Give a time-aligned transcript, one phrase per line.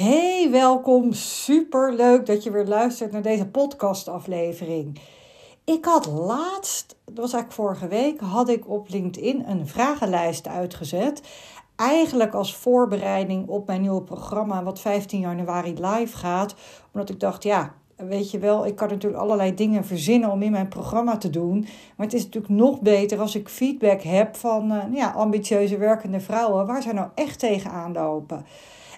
[0.00, 1.12] Hey, welkom.
[1.12, 5.00] Super leuk dat je weer luistert naar deze podcastaflevering.
[5.64, 11.22] Ik had laatst, dat was eigenlijk vorige week, had ik op LinkedIn een vragenlijst uitgezet.
[11.76, 16.54] Eigenlijk als voorbereiding op mijn nieuwe programma, wat 15 januari live gaat.
[16.92, 20.50] Omdat ik dacht, ja, weet je wel, ik kan natuurlijk allerlei dingen verzinnen om in
[20.50, 21.60] mijn programma te doen.
[21.96, 26.20] Maar het is natuurlijk nog beter als ik feedback heb van uh, ja, ambitieuze werkende
[26.20, 28.44] vrouwen waar zij nou echt tegenaan lopen.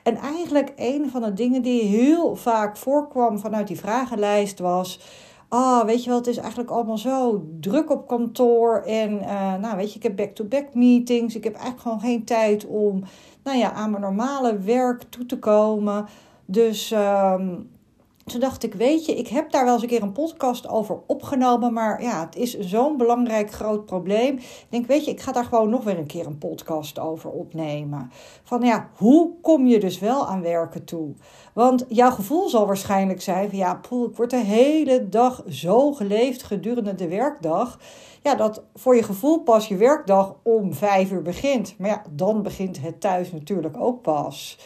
[0.03, 5.01] En eigenlijk een van de dingen die heel vaak voorkwam vanuit die vragenlijst was.
[5.49, 8.83] Ah, weet je wel, het is eigenlijk allemaal zo druk op kantoor.
[8.87, 11.37] En uh, nou, weet je, ik heb back-to-back meetings.
[11.37, 13.03] Ik heb eigenlijk gewoon geen tijd om,
[13.43, 16.07] nou ja, aan mijn normale werk toe te komen.
[16.45, 17.71] Dus um,
[18.33, 20.99] toen dacht ik, weet je, ik heb daar wel eens een keer een podcast over
[21.07, 24.37] opgenomen, maar ja, het is zo'n belangrijk groot probleem.
[24.37, 27.31] Ik denk, weet je, ik ga daar gewoon nog weer een keer een podcast over
[27.31, 28.11] opnemen.
[28.43, 31.15] Van ja, hoe kom je dus wel aan werken toe?
[31.55, 35.93] Want jouw gevoel zal waarschijnlijk zijn van ja, poel, ik word de hele dag zo
[35.93, 37.79] geleefd gedurende de werkdag.
[38.23, 41.75] Ja, dat voor je gevoel pas je werkdag om vijf uur begint.
[41.79, 44.59] Maar ja, dan begint het thuis natuurlijk ook pas.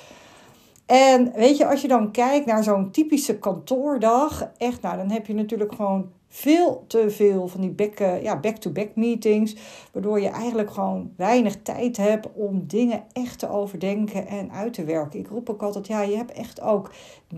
[0.86, 5.26] En weet je, als je dan kijkt naar zo'n typische kantoordag, echt, nou, dan heb
[5.26, 9.56] je natuurlijk gewoon veel te veel van die back, ja, back-to-back meetings,
[9.92, 14.84] waardoor je eigenlijk gewoon weinig tijd hebt om dingen echt te overdenken en uit te
[14.84, 15.18] werken.
[15.18, 16.90] Ik roep ook altijd, ja, je hebt echt ook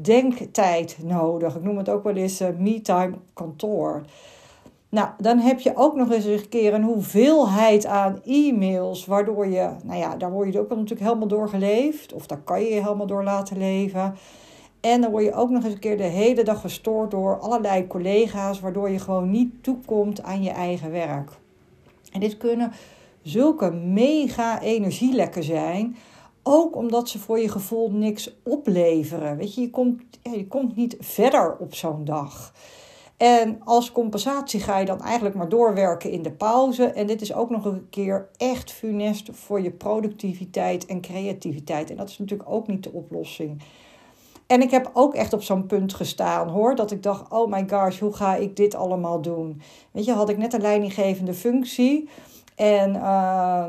[0.02, 1.56] denktijd nodig.
[1.56, 4.02] Ik noem het ook wel eens uh, me-time kantoor.
[4.90, 9.70] Nou, dan heb je ook nog eens een keer een hoeveelheid aan e-mails, waardoor je,
[9.82, 12.82] nou ja, daar word je ook natuurlijk helemaal door geleefd, of daar kan je je
[12.82, 14.14] helemaal door laten leven.
[14.80, 17.86] En dan word je ook nog eens een keer de hele dag gestoord door allerlei
[17.86, 21.30] collega's, waardoor je gewoon niet toekomt aan je eigen werk.
[22.12, 22.72] En dit kunnen
[23.22, 25.96] zulke mega energielekken zijn,
[26.42, 29.36] ook omdat ze voor je gevoel niks opleveren.
[29.36, 32.52] Weet je, je komt, je komt niet verder op zo'n dag.
[33.18, 36.84] En als compensatie ga je dan eigenlijk maar doorwerken in de pauze.
[36.84, 41.90] En dit is ook nog een keer echt funest voor je productiviteit en creativiteit.
[41.90, 43.62] En dat is natuurlijk ook niet de oplossing.
[44.46, 46.74] En ik heb ook echt op zo'n punt gestaan hoor.
[46.74, 49.60] Dat ik dacht: oh my gosh, hoe ga ik dit allemaal doen?
[49.90, 52.08] Weet je, had ik net een leidinggevende functie.
[52.58, 53.64] En uh,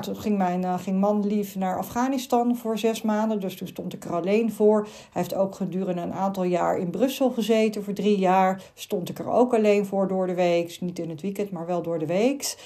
[0.00, 3.40] toen ging mijn uh, ging man lief naar Afghanistan voor zes maanden.
[3.40, 4.80] Dus toen stond ik er alleen voor.
[4.82, 7.84] Hij heeft ook gedurende een aantal jaar in Brussel gezeten.
[7.84, 10.80] Voor drie jaar stond ik er ook alleen voor door de week.
[10.80, 12.56] Niet in het weekend, maar wel door de week.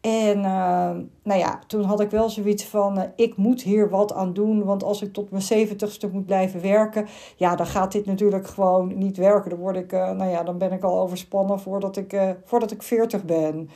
[0.00, 0.90] En uh,
[1.22, 4.64] nou ja, toen had ik wel zoiets van: uh, ik moet hier wat aan doen.
[4.64, 7.06] Want als ik tot mijn zeventigste moet blijven werken,
[7.36, 9.50] ja, dan gaat dit natuurlijk gewoon niet werken.
[9.50, 12.82] Dan, word ik, uh, nou ja, dan ben ik al overspannen voordat ik, voordat ik
[12.82, 13.70] veertig ben.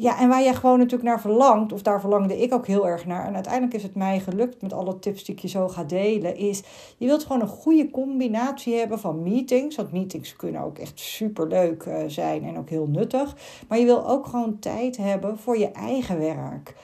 [0.00, 3.06] Ja, en waar je gewoon natuurlijk naar verlangt, of daar verlangde ik ook heel erg
[3.06, 3.26] naar.
[3.26, 6.36] En uiteindelijk is het mij gelukt met alle tips die ik je zo ga delen.
[6.36, 6.62] Is
[6.96, 9.76] je wilt gewoon een goede combinatie hebben van meetings.
[9.76, 13.36] Want meetings kunnen ook echt super leuk uh, zijn en ook heel nuttig.
[13.68, 16.74] Maar je wil ook gewoon tijd hebben voor je eigen werk.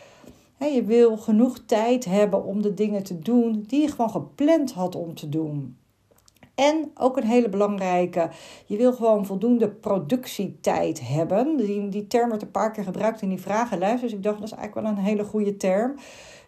[0.59, 4.95] Je wil genoeg tijd hebben om de dingen te doen die je gewoon gepland had
[4.95, 5.77] om te doen.
[6.55, 8.31] En ook een hele belangrijke,
[8.67, 11.57] je wil gewoon voldoende productietijd hebben.
[11.57, 14.03] Die, die term wordt een paar keer gebruikt in die vragenlijst.
[14.03, 15.95] Dus ik dacht, dat is eigenlijk wel een hele goede term.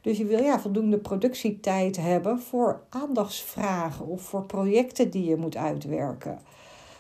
[0.01, 5.57] Dus je wil ja, voldoende productietijd hebben voor aandachtsvragen of voor projecten die je moet
[5.57, 6.39] uitwerken.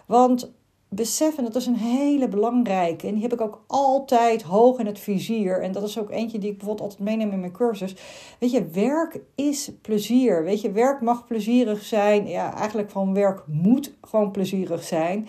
[0.06, 0.52] Want
[0.96, 3.06] beseffen, dat is een hele belangrijke.
[3.06, 5.62] En die heb ik ook altijd hoog in het vizier.
[5.62, 7.96] En dat is ook eentje die ik bijvoorbeeld altijd meeneem in mijn cursus.
[8.38, 10.44] Weet je, werk is plezier.
[10.44, 12.28] Weet je, werk mag plezierig zijn.
[12.28, 15.28] Ja, eigenlijk van werk moet gewoon plezierig zijn.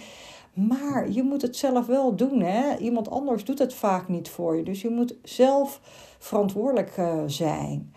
[0.53, 2.41] Maar je moet het zelf wel doen.
[2.41, 2.77] Hè?
[2.77, 4.63] Iemand anders doet het vaak niet voor je.
[4.63, 5.79] Dus je moet zelf
[6.19, 7.93] verantwoordelijk uh, zijn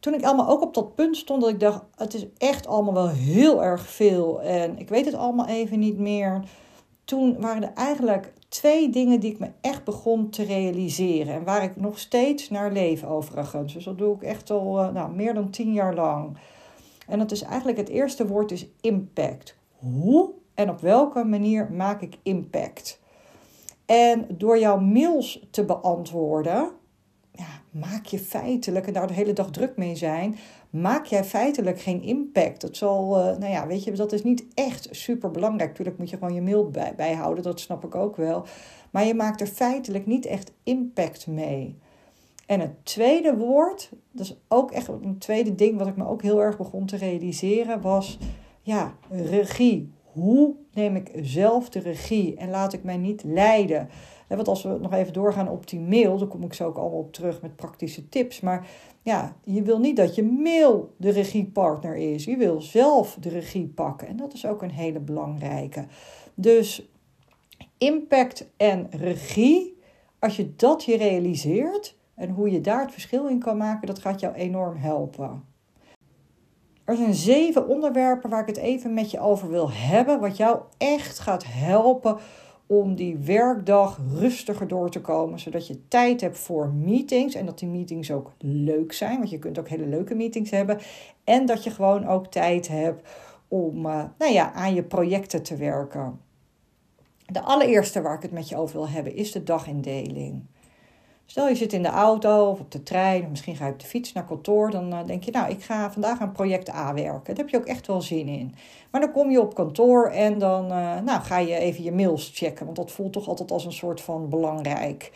[0.00, 2.94] toen ik allemaal ook op dat punt stond dat ik dacht, het is echt allemaal
[2.94, 6.42] wel heel erg veel en ik weet het allemaal even niet meer.
[7.04, 11.62] Toen waren er eigenlijk twee dingen die ik me echt begon te realiseren en waar
[11.62, 13.72] ik nog steeds naar leef overigens.
[13.74, 16.36] Dus dat doe ik echt al eh, nou, meer dan tien jaar lang.
[17.06, 19.56] En dat is eigenlijk het eerste woord is impact.
[19.78, 23.00] Hoe en op welke manier maak ik impact?
[23.86, 26.70] En door jouw mails te beantwoorden,
[27.80, 30.36] maak je feitelijk, en daar de hele dag druk mee zijn,
[30.70, 32.60] maak jij feitelijk geen impact.
[32.60, 35.68] Dat zal, uh, nou ja, weet je, dat is niet echt super belangrijk.
[35.68, 38.44] Natuurlijk moet je gewoon je mail bij, bijhouden, dat snap ik ook wel.
[38.90, 41.78] Maar je maakt er feitelijk niet echt impact mee.
[42.46, 46.22] En het tweede woord, dat is ook echt een tweede ding wat ik me ook
[46.22, 48.18] heel erg begon te realiseren, was
[48.62, 49.92] ja, regie.
[50.12, 53.88] Hoe neem ik zelf de regie en laat ik mij niet leiden
[54.28, 56.98] Want als we nog even doorgaan op die mail, dan kom ik zo ook allemaal
[56.98, 58.40] op terug met praktische tips.
[58.40, 58.68] Maar
[59.02, 62.24] ja, je wil niet dat je mail de regiepartner is.
[62.24, 64.08] Je wil zelf de regie pakken.
[64.08, 65.86] En dat is ook een hele belangrijke.
[66.34, 66.88] Dus
[67.78, 69.78] impact en regie,
[70.18, 73.98] als je dat je realiseert en hoe je daar het verschil in kan maken, dat
[73.98, 75.44] gaat jou enorm helpen.
[76.84, 80.60] Er zijn zeven onderwerpen waar ik het even met je over wil hebben, wat jou
[80.78, 82.16] echt gaat helpen
[82.66, 87.58] om die werkdag rustiger door te komen, zodat je tijd hebt voor meetings en dat
[87.58, 90.78] die meetings ook leuk zijn, want je kunt ook hele leuke meetings hebben
[91.24, 93.08] en dat je gewoon ook tijd hebt
[93.48, 96.20] om uh, nou ja, aan je projecten te werken.
[97.26, 100.42] De allereerste waar ik het met je over wil hebben is de dagindeling.
[101.26, 103.80] Stel je zit in de auto of op de trein, of misschien ga je op
[103.80, 106.94] de fiets naar kantoor, dan eh, denk je, nou, ik ga vandaag aan project A
[106.94, 107.34] werken.
[107.34, 108.54] Daar heb je ook echt wel zin in.
[108.90, 112.30] Maar dan kom je op kantoor en dan uh, nou, ga je even je mails
[112.34, 115.12] checken, want dat voelt toch altijd als een soort van belangrijk.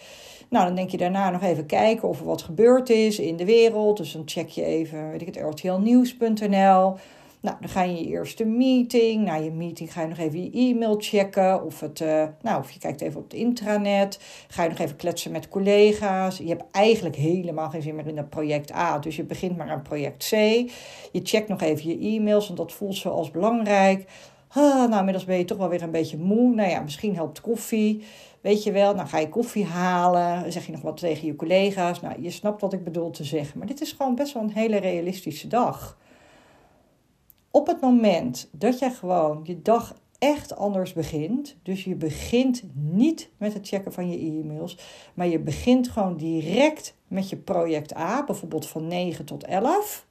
[0.48, 3.44] Nou, dan denk je daarna nog even kijken of er wat gebeurd is in de
[3.44, 3.96] wereld.
[3.96, 6.94] Dus dan check je even, weet ik het, rtlnieuws.nl.
[7.40, 9.24] Nou, dan ga je je eerste meeting.
[9.24, 11.64] Na je meeting ga je nog even je e-mail checken.
[11.64, 14.20] Of, het, uh, nou, of je kijkt even op het intranet.
[14.48, 16.38] Ga je nog even kletsen met collega's.
[16.38, 18.98] Je hebt eigenlijk helemaal geen zin meer in dat project A.
[18.98, 20.30] Dus je begint maar aan project C.
[21.12, 24.04] Je checkt nog even je e-mails, want dat voelt zo als belangrijk.
[24.54, 26.54] Nou, inmiddels ben je toch wel weer een beetje moe.
[26.54, 28.04] Nou ja, misschien helpt koffie.
[28.40, 30.52] Weet je wel, dan ga je koffie halen.
[30.52, 32.00] zeg je nog wat tegen je collega's.
[32.00, 33.58] Nou, je snapt wat ik bedoel te zeggen.
[33.58, 35.98] Maar dit is gewoon best wel een hele realistische dag
[37.50, 43.30] op het moment dat jij gewoon je dag echt anders begint, dus je begint niet
[43.36, 44.78] met het checken van je e-mails,
[45.14, 50.06] maar je begint gewoon direct met je project A, bijvoorbeeld van 9 tot 11,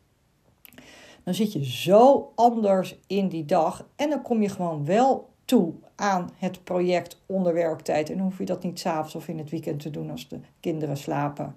[1.23, 5.73] dan zit je zo anders in die dag en dan kom je gewoon wel toe
[5.95, 8.09] aan het project onder werktijd.
[8.09, 10.39] En dan hoef je dat niet s'avonds of in het weekend te doen als de
[10.59, 11.55] kinderen slapen.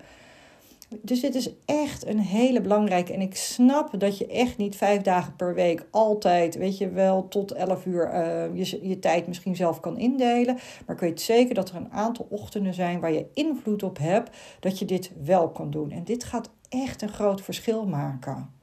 [1.00, 3.12] Dus dit is echt een hele belangrijke.
[3.12, 7.28] En ik snap dat je echt niet vijf dagen per week altijd, weet je wel,
[7.28, 10.58] tot 11 uur uh, je, je tijd misschien zelf kan indelen.
[10.86, 14.36] Maar ik weet zeker dat er een aantal ochtenden zijn waar je invloed op hebt
[14.60, 15.90] dat je dit wel kan doen.
[15.90, 18.61] En dit gaat echt een groot verschil maken.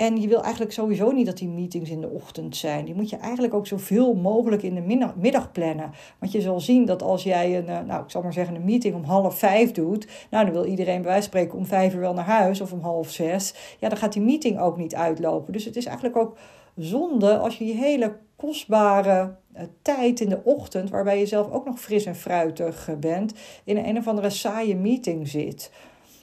[0.00, 2.84] En je wil eigenlijk sowieso niet dat die meetings in de ochtend zijn.
[2.84, 5.90] Die moet je eigenlijk ook zoveel mogelijk in de middag plannen.
[6.18, 8.64] Want je zal zien dat als jij een, eh, nou ik zal maar zeggen, een
[8.64, 10.08] meeting om half vijf doet.
[10.30, 12.72] Nou, dan wil iedereen bij wijze van spreken om vijf uur wel naar huis of
[12.72, 13.54] om half zes.
[13.78, 15.52] Ja, dan gaat die meeting ook niet uitlopen.
[15.52, 16.36] Dus het is eigenlijk ook
[16.76, 21.64] zonde als je je hele kostbare eh, tijd in de ochtend, waarbij je zelf ook
[21.64, 25.70] nog fris en fruitig eh, bent, in een, een of andere saaie meeting zit.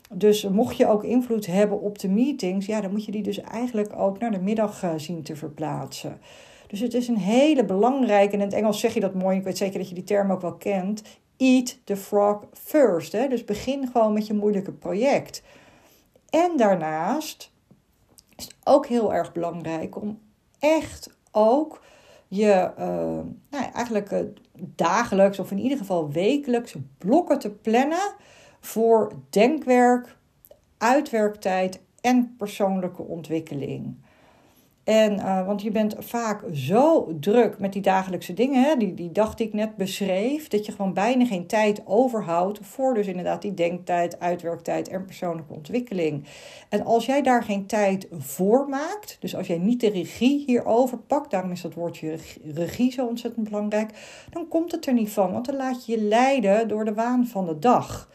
[0.10, 3.42] Dus mocht je ook invloed hebben op de meetings, ja, dan moet je die dus
[3.42, 6.20] eigenlijk ook naar de middag uh, zien te verplaatsen.
[6.68, 9.44] Dus het is een hele belangrijke, en in het Engels zeg je dat mooi, ik
[9.44, 11.02] weet zeker dat je die term ook wel kent.
[11.38, 13.12] Eat the frog first.
[13.12, 13.28] Hè?
[13.28, 15.44] Dus begin gewoon met je moeilijke project.
[16.30, 17.52] En daarnaast
[18.36, 20.20] is het ook heel erg belangrijk om
[20.60, 21.82] echt ook
[22.28, 22.86] je uh,
[23.50, 24.20] nou, eigenlijk uh,
[24.56, 28.14] dagelijks of in ieder geval wekelijks blokken te plannen
[28.60, 30.16] voor denkwerk,
[30.78, 33.96] uitwerktijd en persoonlijke ontwikkeling.
[34.88, 39.12] En, uh, want je bent vaak zo druk met die dagelijkse dingen, hè, die, die
[39.12, 43.54] die ik net beschreef, dat je gewoon bijna geen tijd overhoudt voor dus inderdaad die
[43.54, 46.24] denktijd, uitwerktijd en persoonlijke ontwikkeling.
[46.70, 50.98] En als jij daar geen tijd voor maakt, dus als jij niet de regie hierover
[50.98, 52.18] pakt, daarom is dat woordje
[52.54, 53.92] regie zo ontzettend belangrijk,
[54.30, 57.28] dan komt het er niet van, want dan laat je je leiden door de waan
[57.28, 58.10] van de dag.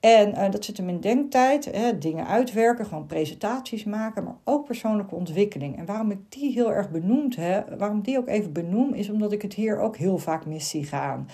[0.00, 4.64] En uh, dat zit hem in denktijd, hè, dingen uitwerken, gewoon presentaties maken, maar ook
[4.64, 5.78] persoonlijke ontwikkeling.
[5.78, 9.32] En waarom ik die heel erg benoemd heb, waarom die ook even benoem, is omdat
[9.32, 11.28] ik het hier ook heel vaak mis zie gaan.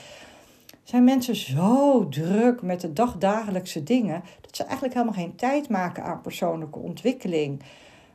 [0.82, 6.04] Zijn mensen zo druk met de dagdagelijkse dingen dat ze eigenlijk helemaal geen tijd maken
[6.04, 7.62] aan persoonlijke ontwikkeling.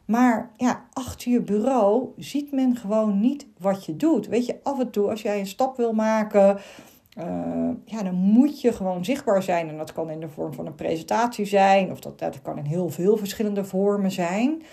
[0.05, 4.27] Maar ja, achter je bureau ziet men gewoon niet wat je doet.
[4.27, 6.59] Weet je, af en toe als jij een stap wil maken
[7.17, 9.69] uh, ja, dan moet je gewoon zichtbaar zijn.
[9.69, 12.65] En dat kan in de vorm van een presentatie zijn, of dat, dat kan in
[12.65, 14.63] heel veel verschillende vormen zijn.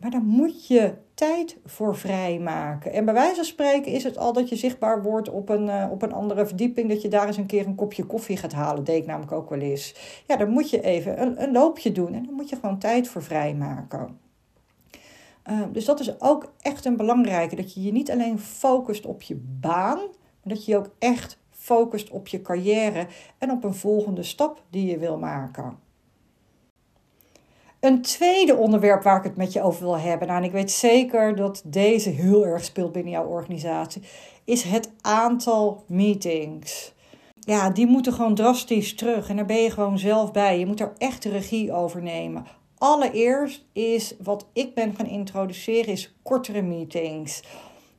[0.00, 2.92] Maar daar moet je tijd voor vrijmaken.
[2.92, 5.86] En bij wijze van spreken is het al dat je zichtbaar wordt op een, uh,
[5.90, 6.88] op een andere verdieping.
[6.88, 8.84] Dat je daar eens een keer een kopje koffie gaat halen.
[8.84, 9.94] deed ik namelijk ook wel eens.
[10.26, 12.14] Ja, dan moet je even een, een loopje doen.
[12.14, 14.18] En dan moet je gewoon tijd voor vrijmaken.
[15.50, 17.56] Uh, dus dat is ook echt een belangrijke.
[17.56, 19.98] Dat je je niet alleen focust op je baan.
[20.42, 23.06] Maar dat je je ook echt focust op je carrière
[23.38, 25.78] en op een volgende stap die je wil maken.
[27.80, 30.70] Een tweede onderwerp waar ik het met je over wil hebben, nou, en ik weet
[30.70, 34.02] zeker dat deze heel erg speelt binnen jouw organisatie,
[34.44, 36.94] is het aantal meetings.
[37.40, 39.28] ja, die moeten gewoon drastisch terug.
[39.28, 40.58] En daar ben je gewoon zelf bij.
[40.58, 42.46] Je moet er echt regie over nemen.
[42.78, 47.42] Allereerst is wat ik ben gaan introduceren, is kortere meetings.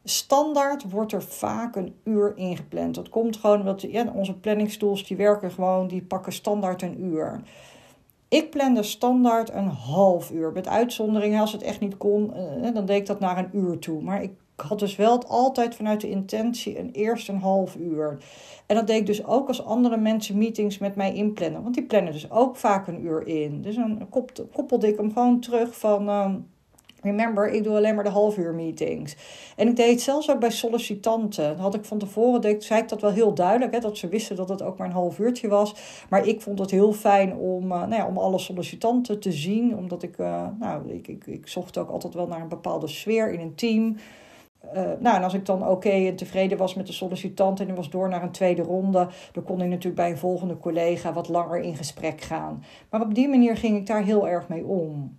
[0.10, 2.96] Standaard wordt er vaak een uur ingepland.
[2.96, 7.42] Dat komt gewoon omdat ja, onze planningstools die werken gewoon, die pakken standaard een uur.
[8.28, 10.52] Ik plande standaard een half uur.
[10.52, 13.80] Met uitzonderingen, als het echt niet kon, eh, dan deed ik dat naar een uur
[13.80, 14.02] toe.
[14.02, 18.18] Maar ik had dus wel altijd vanuit de intentie een eerst een half uur.
[18.66, 21.64] En dat deed ik dus ook als andere mensen meetings met mij inplannen.
[21.64, 23.62] Want die plannen dus ook vaak een uur in.
[23.62, 24.08] Dus dan
[24.52, 26.10] koppelde ik hem gewoon terug van...
[26.10, 26.34] Uh,
[27.08, 29.16] remember, ik doe alleen maar de half uur meetings.
[29.56, 31.58] En ik deed zelfs ook bij sollicitanten.
[31.58, 33.74] Had ik van tevoren, deed, zei ik dat wel heel duidelijk.
[33.74, 35.76] Hè, dat ze wisten dat het ook maar een half uurtje was.
[36.10, 39.78] Maar ik vond het heel fijn om, uh, nou ja, om alle sollicitanten te zien.
[39.78, 43.32] Omdat ik, uh, nou, ik, ik, ik zocht ook altijd wel naar een bepaalde sfeer
[43.32, 43.96] in een team...
[44.76, 47.90] Uh, nou, en als ik dan oké en tevreden was met de sollicitant en was
[47.90, 51.60] door naar een tweede ronde, dan kon ik natuurlijk bij een volgende collega wat langer
[51.60, 52.64] in gesprek gaan.
[52.90, 55.18] Maar op die manier ging ik daar heel erg mee om.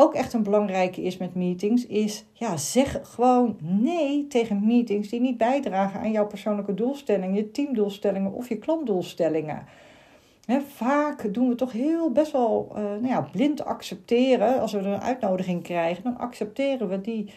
[0.00, 5.20] Ook echt een belangrijke is met meetings, is ja, zeg gewoon nee tegen meetings die
[5.20, 9.66] niet bijdragen aan jouw persoonlijke doelstellingen, je teamdoelstellingen of je klantdoelstellingen.
[10.66, 14.60] Vaak doen we toch heel best wel uh, nou ja, blind accepteren.
[14.60, 17.32] Als we een uitnodiging krijgen, dan accepteren we die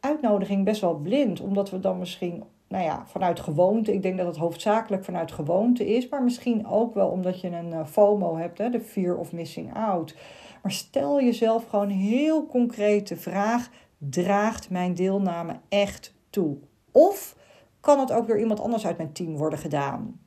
[0.00, 4.26] uitnodiging best wel blind, omdat we dan misschien, nou ja, vanuit gewoonte, ik denk dat
[4.26, 8.56] het hoofdzakelijk vanuit gewoonte is, maar misschien ook wel omdat je een uh, FOMO hebt,
[8.56, 10.14] de fear of missing out.
[10.64, 16.56] Maar stel jezelf gewoon heel concrete vraag: draagt mijn deelname echt toe?
[16.90, 17.36] Of
[17.80, 20.20] kan het ook door iemand anders uit mijn team worden gedaan?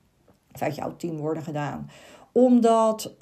[0.54, 1.90] Of uit jouw team worden gedaan?
[2.38, 3.16] Omdat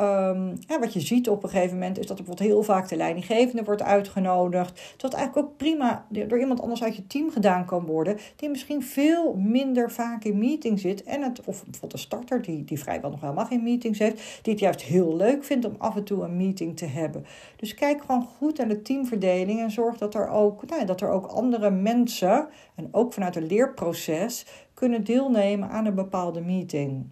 [0.59, 2.95] ja, wat je ziet op een gegeven moment is dat er bijvoorbeeld heel vaak de
[2.95, 4.95] leidinggevende wordt uitgenodigd.
[4.97, 8.17] Dat eigenlijk ook prima door iemand anders uit je team gedaan kan worden.
[8.35, 11.03] Die misschien veel minder vaak in meetings zit.
[11.03, 14.39] En het, of bijvoorbeeld een starter die, die vrijwel nog helemaal geen meetings heeft.
[14.41, 17.25] Die het juist heel leuk vindt om af en toe een meeting te hebben.
[17.55, 19.59] Dus kijk gewoon goed naar de teamverdeling.
[19.59, 22.47] En zorg dat er ook, nou, dat er ook andere mensen.
[22.75, 27.07] En ook vanuit een leerproces kunnen deelnemen aan een bepaalde meeting.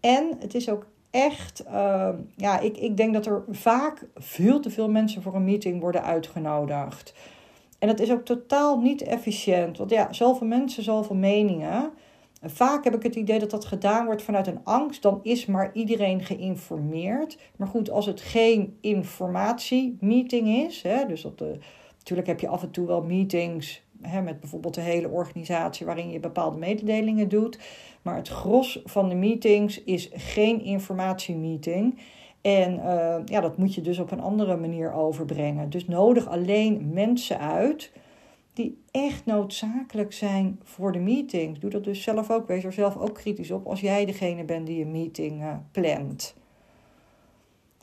[0.00, 4.70] En het is ook echt, uh, ja, ik, ik denk dat er vaak veel te
[4.70, 7.14] veel mensen voor een meeting worden uitgenodigd.
[7.78, 9.78] En dat is ook totaal niet efficiënt.
[9.78, 11.90] Want ja, zoveel mensen, zoveel meningen.
[12.42, 15.02] vaak heb ik het idee dat dat gedaan wordt vanuit een angst.
[15.02, 17.38] Dan is maar iedereen geïnformeerd.
[17.56, 20.82] Maar goed, als het geen informatiemeeting is.
[20.82, 21.58] Hè, dus op de,
[21.98, 26.10] natuurlijk heb je af en toe wel meetings hè, met bijvoorbeeld de hele organisatie waarin
[26.10, 27.58] je bepaalde mededelingen doet.
[28.08, 31.98] Maar het gros van de meetings is geen informatiemeeting.
[32.40, 35.70] En uh, ja, dat moet je dus op een andere manier overbrengen.
[35.70, 37.92] Dus nodig alleen mensen uit
[38.52, 41.58] die echt noodzakelijk zijn voor de meeting.
[41.58, 42.46] Doe dat dus zelf ook.
[42.46, 46.34] Wees er zelf ook kritisch op als jij degene bent die een meeting uh, plant.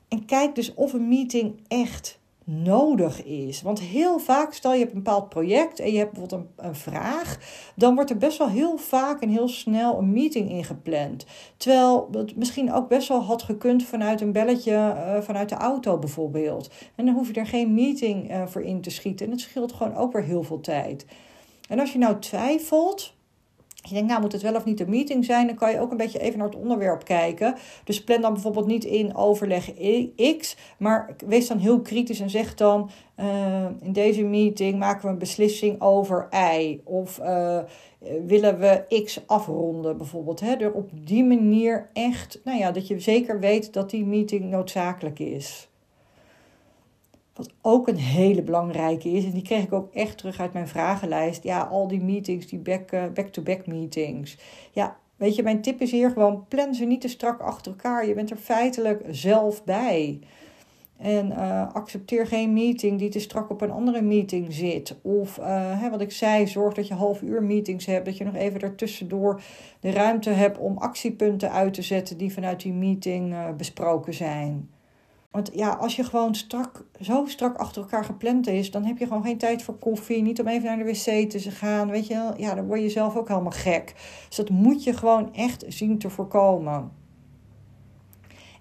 [0.07, 3.61] En kijk dus of een meeting echt nodig is.
[3.61, 6.75] Want heel vaak, stel je hebt een bepaald project en je hebt bijvoorbeeld een, een
[6.75, 7.37] vraag,
[7.75, 11.25] dan wordt er best wel heel vaak en heel snel een meeting ingepland.
[11.57, 15.97] Terwijl het misschien ook best wel had gekund vanuit een belletje uh, vanuit de auto
[15.97, 16.69] bijvoorbeeld.
[16.95, 19.25] En dan hoef je er geen meeting uh, voor in te schieten.
[19.25, 21.05] En het scheelt gewoon ook weer heel veel tijd.
[21.69, 23.14] En als je nou twijfelt,
[23.87, 25.91] je denkt, nou moet het wel of niet een meeting zijn, dan kan je ook
[25.91, 27.55] een beetje even naar het onderwerp kijken.
[27.83, 29.73] Dus plan dan bijvoorbeeld niet in overleg
[30.37, 32.89] X, maar wees dan heel kritisch en zeg dan,
[33.19, 36.79] uh, in deze meeting maken we een beslissing over Y.
[36.83, 37.59] Of uh,
[38.25, 40.39] willen we X afronden bijvoorbeeld.
[40.39, 40.55] Hè?
[40.55, 45.19] Door op die manier echt, nou ja, dat je zeker weet dat die meeting noodzakelijk
[45.19, 45.69] is.
[47.35, 50.67] Wat ook een hele belangrijke is, en die kreeg ik ook echt terug uit mijn
[50.67, 51.43] vragenlijst.
[51.43, 54.37] Ja, al die meetings, die eh, back-to-back meetings.
[54.71, 58.07] Ja, weet je, mijn tip is hier gewoon: plan ze niet te strak achter elkaar.
[58.07, 60.19] Je bent er feitelijk zelf bij.
[60.97, 64.97] En uh, accepteer geen meeting die te strak op een andere meeting zit.
[65.01, 68.05] Of uh, hè, wat ik zei, zorg dat je half uur meetings hebt.
[68.05, 69.41] Dat je nog even daartussendoor
[69.79, 74.69] de ruimte hebt om actiepunten uit te zetten die vanuit die meeting besproken zijn.
[75.35, 79.07] Want ja, als je gewoon strak, zo strak achter elkaar gepland is, dan heb je
[79.07, 80.21] gewoon geen tijd voor koffie.
[80.21, 81.89] Niet om even naar de wc te gaan.
[81.89, 83.93] Weet je, ja, dan word je zelf ook helemaal gek.
[84.27, 86.91] Dus dat moet je gewoon echt zien te voorkomen.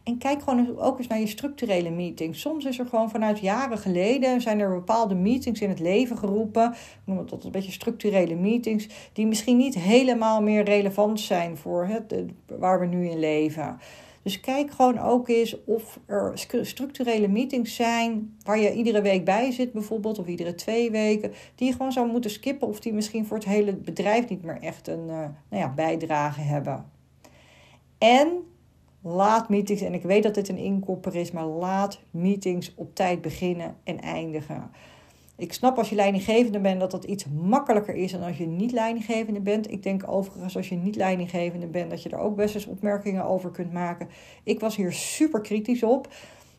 [0.05, 2.41] En kijk gewoon ook eens naar je structurele meetings.
[2.41, 6.71] Soms is er gewoon vanuit jaren geleden zijn er bepaalde meetings in het leven geroepen.
[6.73, 8.89] Ik noem het tot een beetje structurele meetings.
[9.13, 12.15] Die misschien niet helemaal meer relevant zijn voor het,
[12.59, 13.79] waar we nu in leven.
[14.25, 19.51] Dus kijk gewoon ook eens of er structurele meetings zijn waar je iedere week bij
[19.51, 23.27] zit, bijvoorbeeld, of iedere twee weken, die je gewoon zou moeten skippen of die misschien
[23.27, 26.91] voor het hele bedrijf niet meer echt een uh, nou ja, bijdrage hebben.
[27.99, 28.29] En
[29.03, 33.21] laat meetings, en ik weet dat dit een inkopper is, maar laat meetings op tijd
[33.21, 34.71] beginnen en eindigen.
[35.37, 38.73] Ik snap als je leidinggevende bent dat dat iets makkelijker is dan als je niet
[38.73, 39.71] leidinggevende bent.
[39.71, 43.25] Ik denk overigens als je niet leidinggevende bent dat je er ook best eens opmerkingen
[43.25, 44.09] over kunt maken.
[44.43, 46.09] Ik was hier super kritisch op.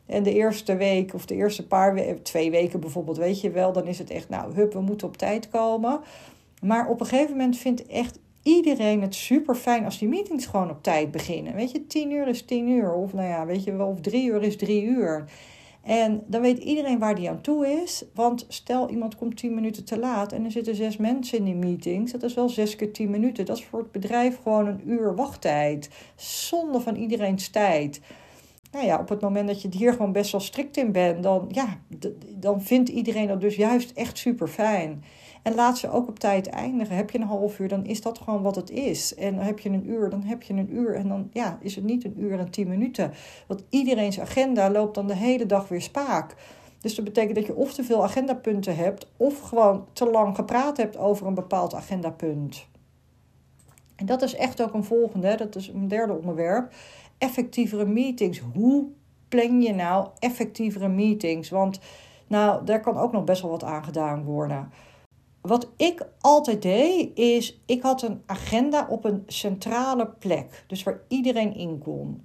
[0.06, 3.72] En de eerste week of de eerste paar weken, twee weken bijvoorbeeld, weet je wel,
[3.72, 6.00] dan is het echt, nou, hup, we moeten op tijd komen.
[6.62, 10.70] Maar op een gegeven moment vindt echt iedereen het super fijn als die meetings gewoon
[10.70, 11.54] op tijd beginnen.
[11.54, 12.92] Weet je, tien uur is tien uur.
[12.92, 15.24] Of nou ja, weet je wel, of drie uur is drie uur.
[15.86, 18.04] En dan weet iedereen waar die aan toe is.
[18.14, 21.54] Want stel iemand komt tien minuten te laat en er zitten zes mensen in die
[21.54, 22.12] meetings.
[22.12, 23.44] Dat is wel zes keer tien minuten.
[23.44, 25.90] Dat is voor het bedrijf gewoon een uur wachttijd.
[26.16, 28.00] Zonde van iedereen's tijd.
[28.72, 31.48] Nou ja, op het moment dat je hier gewoon best wel strikt in bent, dan,
[31.50, 31.80] ja,
[32.34, 35.04] dan vindt iedereen dat dus juist echt super fijn.
[35.46, 36.96] En laat ze ook op tijd eindigen.
[36.96, 39.14] Heb je een half uur, dan is dat gewoon wat het is.
[39.14, 40.94] En heb je een uur, dan heb je een uur.
[40.94, 43.12] En dan ja, is het niet een uur en tien minuten.
[43.46, 46.34] Want iedereen's agenda loopt dan de hele dag weer spaak.
[46.80, 50.76] Dus dat betekent dat je of te veel agendapunten hebt, of gewoon te lang gepraat
[50.76, 52.66] hebt over een bepaald agendapunt.
[53.96, 56.72] En dat is echt ook een volgende, dat is een derde onderwerp.
[57.18, 58.42] Effectievere meetings.
[58.54, 58.86] Hoe
[59.28, 61.50] plan je nou effectievere meetings?
[61.50, 61.80] Want
[62.26, 64.70] nou, daar kan ook nog best wel wat aan gedaan worden.
[65.46, 70.64] Wat ik altijd deed, is ik had een agenda op een centrale plek.
[70.66, 72.24] Dus waar iedereen in kon.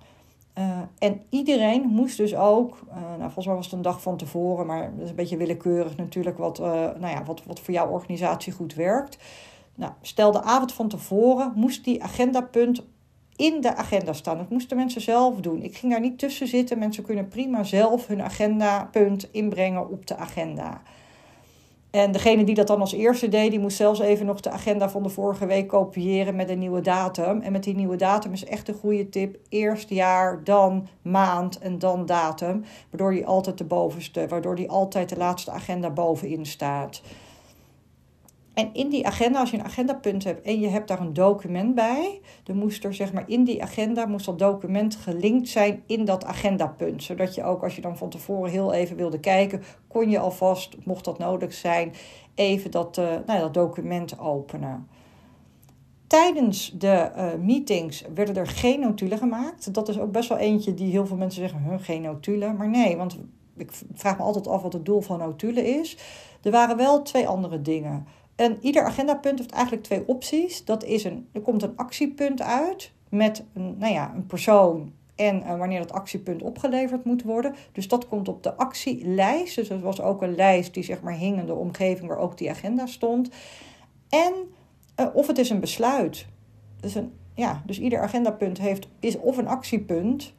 [0.58, 4.18] Uh, en iedereen moest dus ook, uh, nou volgens mij was het een dag van
[4.18, 7.74] tevoren, maar dat is een beetje willekeurig natuurlijk wat, uh, nou ja, wat, wat voor
[7.74, 9.18] jouw organisatie goed werkt.
[9.75, 12.84] Nou, stel de avond van tevoren moest die agendapunt
[13.36, 14.38] in de agenda staan.
[14.38, 15.62] Dat moesten mensen zelf doen.
[15.62, 16.80] Ik ging daar niet tussen zitten.
[16.80, 20.82] Mensen kunnen prima zelf hun agendapunt inbrengen op de agenda.
[21.92, 24.90] En degene die dat dan als eerste deed, die moest zelfs even nog de agenda
[24.90, 27.42] van de vorige week kopiëren met een nieuwe datum.
[27.42, 29.38] En met die nieuwe datum is echt een goede tip.
[29.50, 32.64] Eerst jaar, dan maand en dan datum.
[32.90, 37.02] Waardoor die altijd de bovenste, waardoor die altijd de laatste agenda bovenin staat.
[38.62, 41.75] En in die agenda, als je een agendapunt hebt en je hebt daar een document
[41.75, 46.05] bij, dan moest er zeg maar in die agenda moest dat document gelinkt zijn in
[46.05, 47.03] dat agendapunt.
[47.03, 50.77] Zodat je ook als je dan van tevoren heel even wilde kijken, kon je alvast,
[50.83, 51.94] mocht dat nodig zijn,
[52.36, 54.88] even dat, uh, nou, dat document openen.
[56.07, 59.74] Tijdens de uh, meetings werden er geen notulen gemaakt.
[59.74, 62.55] Dat is ook best wel eentje die heel veel mensen zeggen, huh, geen notulen.
[62.55, 63.20] Maar nee, want
[63.57, 65.98] ik vraag me altijd af wat het doel van notulen is.
[66.42, 68.07] Er waren wel twee andere dingen.
[68.35, 70.65] En ieder agendapunt heeft eigenlijk twee opties.
[70.65, 75.41] Dat is een, er komt een actiepunt uit met een, nou ja, een persoon en
[75.41, 77.55] uh, wanneer dat actiepunt opgeleverd moet worden.
[77.72, 79.55] Dus dat komt op de actielijst.
[79.55, 82.37] Dus dat was ook een lijst die zeg maar hing in de omgeving waar ook
[82.37, 83.29] die agenda stond.
[84.09, 84.33] En
[85.00, 86.25] uh, of het is een besluit.
[86.79, 90.33] Dus, een, ja, dus ieder agendapunt heeft, is of een actiepunt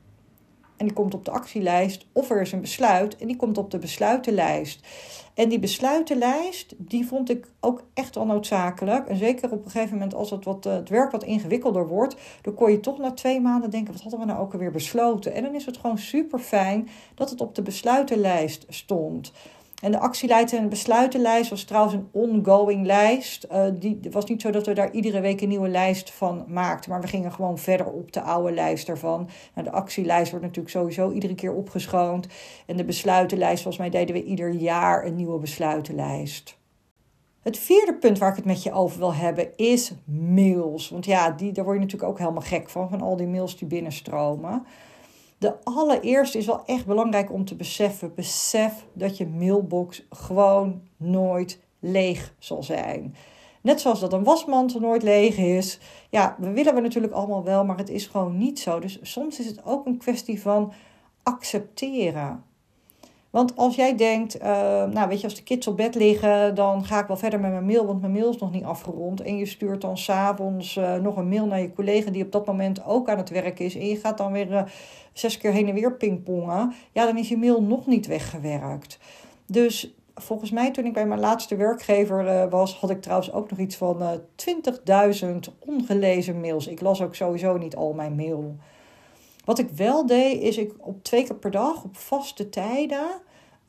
[0.83, 2.07] en die komt op de actielijst.
[2.12, 4.87] Of er is een besluit en die komt op de besluitenlijst.
[5.35, 9.09] En die besluitenlijst, die vond ik ook echt wel noodzakelijk.
[9.09, 12.16] En zeker op een gegeven moment als het, wat, eh, het werk wat ingewikkelder wordt,
[12.42, 15.35] dan kon je toch na twee maanden denken, wat hadden we nou ook alweer besloten?
[15.35, 19.33] En dan is het gewoon super fijn dat het op de besluitenlijst stond.
[19.83, 23.47] En de actielijst en besluitenlijst was trouwens een ongoing lijst.
[23.53, 26.45] Uh, die, het was niet zo dat we daar iedere week een nieuwe lijst van
[26.49, 29.29] maakten, maar we gingen gewoon verder op de oude lijst ervan.
[29.55, 32.27] En de actielijst wordt natuurlijk sowieso iedere keer opgeschoond.
[32.66, 36.59] En de besluitenlijst, volgens mij deden we ieder jaar een nieuwe besluitenlijst.
[37.40, 40.88] Het vierde punt waar ik het met je over wil hebben is mails.
[40.88, 43.57] Want ja, die, daar word je natuurlijk ook helemaal gek van, van al die mails
[43.57, 44.66] die binnenstromen.
[45.42, 48.14] De allereerste is wel echt belangrijk om te beseffen.
[48.14, 53.14] Besef dat je mailbox gewoon nooit leeg zal zijn.
[53.61, 55.78] Net zoals dat een wasmantel nooit leeg is.
[56.11, 58.81] Ja, we willen we natuurlijk allemaal wel, maar het is gewoon niet zo.
[58.81, 60.72] Dus soms is het ook een kwestie van
[61.22, 62.44] accepteren.
[63.33, 64.45] Want als jij denkt, uh,
[64.85, 67.51] nou weet je, als de kids op bed liggen, dan ga ik wel verder met
[67.51, 69.21] mijn mail, want mijn mail is nog niet afgerond.
[69.21, 72.47] En je stuurt dan s'avonds uh, nog een mail naar je collega die op dat
[72.47, 73.75] moment ook aan het werk is.
[73.75, 74.62] En je gaat dan weer uh,
[75.12, 76.73] zes keer heen en weer pingpongen.
[76.92, 78.99] Ja, dan is je mail nog niet weggewerkt.
[79.47, 83.59] Dus volgens mij, toen ik bij mijn laatste werkgever was, had ik trouwens ook nog
[83.59, 84.21] iets van
[85.25, 86.66] 20.000 ongelezen mails.
[86.66, 88.57] Ik las ook sowieso niet al mijn mail.
[89.44, 93.07] Wat ik wel deed, is ik op twee keer per dag, op vaste tijden,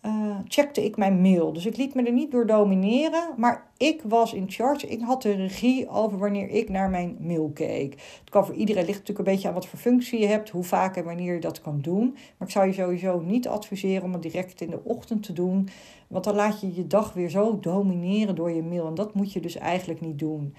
[0.05, 1.53] uh, checkte ik mijn mail.
[1.53, 4.87] Dus ik liet me er niet door domineren, maar ik was in charge.
[4.87, 7.93] Ik had de regie over wanneer ik naar mijn mail keek.
[8.19, 10.63] Het kan voor iedereen ligt natuurlijk een beetje aan wat voor functie je hebt, hoe
[10.63, 12.11] vaak en wanneer je dat kan doen.
[12.37, 15.69] Maar ik zou je sowieso niet adviseren om het direct in de ochtend te doen,
[16.07, 18.87] want dan laat je je dag weer zo domineren door je mail.
[18.87, 20.55] En dat moet je dus eigenlijk niet doen.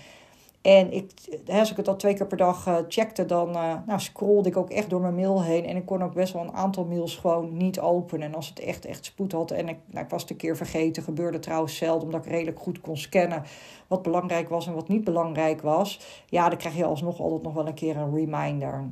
[0.65, 1.11] En ik,
[1.47, 4.57] als ik het al twee keer per dag uh, checkte, dan uh, nou, scrollde ik
[4.57, 5.65] ook echt door mijn mail heen.
[5.67, 8.27] En ik kon ook best wel een aantal mails gewoon niet openen.
[8.27, 10.57] En als het echt, echt spoed had en ik, nou, ik was het een keer
[10.57, 13.43] vergeten, gebeurde trouwens zelden, omdat ik redelijk goed kon scannen
[13.87, 16.01] wat belangrijk was en wat niet belangrijk was.
[16.27, 18.91] Ja, dan krijg je alsnog altijd nog wel een keer een reminder.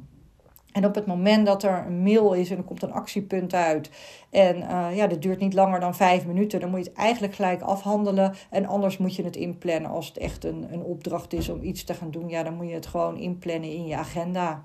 [0.73, 3.91] En op het moment dat er een mail is en er komt een actiepunt uit.
[4.31, 6.61] En uh, ja, dat duurt niet langer dan vijf minuten.
[6.61, 8.35] Dan moet je het eigenlijk gelijk afhandelen.
[8.51, 11.85] En anders moet je het inplannen als het echt een, een opdracht is om iets
[11.85, 12.29] te gaan doen.
[12.29, 14.65] Ja, dan moet je het gewoon inplannen in je agenda.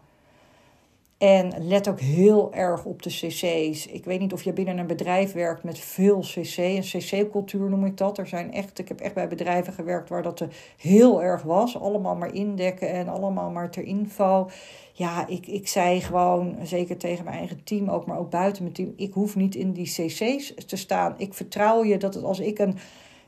[1.17, 3.85] En let ook heel erg op de cc's.
[3.85, 6.57] Ik weet niet of je binnen een bedrijf werkt met veel cc.
[6.57, 8.17] Een cc-cultuur noem ik dat.
[8.17, 10.45] Er zijn echt, ik heb echt bij bedrijven gewerkt waar dat
[10.77, 11.79] heel erg was.
[11.79, 14.49] Allemaal maar indekken en allemaal maar ter info.
[14.93, 18.75] Ja, ik, ik zei gewoon, zeker tegen mijn eigen team ook, maar ook buiten mijn
[18.75, 18.93] team.
[18.95, 21.13] Ik hoef niet in die cc's te staan.
[21.17, 22.77] Ik vertrouw je dat het, als ik een,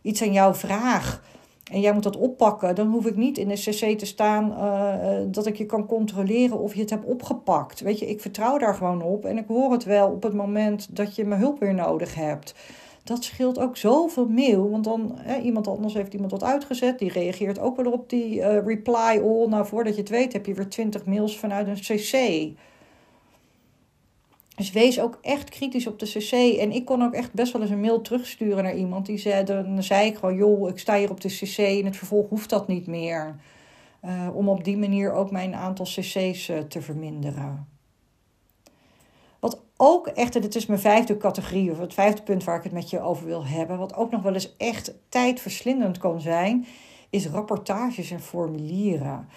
[0.02, 1.22] iets aan jou vraag
[1.70, 5.16] en jij moet dat oppakken, dan hoef ik niet in de cc te staan uh,
[5.28, 7.80] dat ik je kan controleren of je het hebt opgepakt.
[7.80, 10.96] Weet je, ik vertrouw daar gewoon op en ik hoor het wel op het moment
[10.96, 12.56] dat je mijn hulp weer nodig hebt.
[13.04, 17.12] Dat scheelt ook zoveel mail, want dan hè, iemand anders heeft iemand wat uitgezet, die
[17.12, 19.48] reageert ook wel op die uh, reply all.
[19.48, 22.14] Nou, voordat je het weet heb je weer 20 mails vanuit een cc.
[24.60, 26.32] Dus wees ook echt kritisch op de cc.
[26.60, 29.06] En ik kon ook echt best wel eens een mail terugsturen naar iemand.
[29.06, 31.58] Die zei, dan zei ik gewoon, joh, ik sta hier op de cc.
[31.58, 33.36] In het vervolg hoeft dat niet meer.
[34.06, 37.68] Uh, om op die manier ook mijn aantal cc's uh, te verminderen.
[39.40, 42.64] Wat ook echt, en dit is mijn vijfde categorie, of het vijfde punt waar ik
[42.64, 43.78] het met je over wil hebben.
[43.78, 46.66] Wat ook nog wel eens echt tijdverslindend kan zijn,
[47.10, 49.28] is rapportages en formulieren.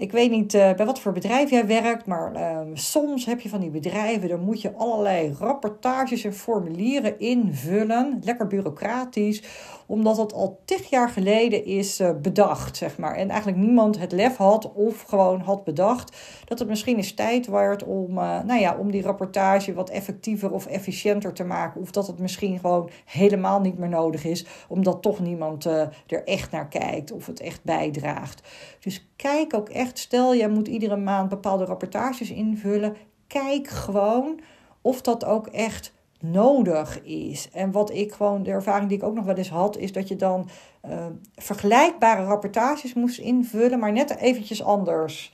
[0.00, 3.48] Ik weet niet uh, bij wat voor bedrijf jij werkt, maar uh, soms heb je
[3.48, 8.20] van die bedrijven, dan moet je allerlei rapportages en formulieren invullen.
[8.24, 9.42] Lekker bureaucratisch,
[9.90, 13.14] omdat het al tig jaar geleden is uh, bedacht, zeg maar.
[13.14, 17.46] En eigenlijk niemand het lef had of gewoon had bedacht dat het misschien eens tijd
[17.46, 21.80] werd om, nou ja, om die rapportage wat effectiever of efficiënter te maken.
[21.80, 26.50] Of dat het misschien gewoon helemaal niet meer nodig is, omdat toch niemand er echt
[26.50, 28.48] naar kijkt of het echt bijdraagt.
[28.80, 32.96] Dus kijk ook echt, stel jij moet iedere maand bepaalde rapportages invullen.
[33.26, 34.40] Kijk gewoon
[34.80, 37.48] of dat ook echt nodig is.
[37.52, 40.08] En wat ik gewoon, de ervaring die ik ook nog wel eens had, is dat
[40.08, 40.48] je dan
[40.88, 45.32] uh, vergelijkbare rapportages moest invullen, maar net eventjes anders.